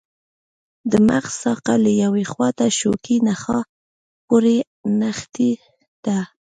د 0.91 0.93
مغز 1.07 1.33
ساقه 1.43 1.73
له 1.85 1.91
یوې 2.03 2.23
خواته 2.31 2.65
شوکي 2.79 3.17
نخاع 3.27 3.63
پورې 4.27 4.55
نښتې 4.99 5.51
ده. 6.05 6.19